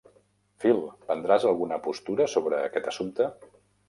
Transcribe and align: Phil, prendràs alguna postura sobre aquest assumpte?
Phil, 0.61 0.79
prendràs 1.09 1.45
alguna 1.49 1.77
postura 1.89 2.27
sobre 2.37 2.63
aquest 2.71 2.89
assumpte? 2.93 3.29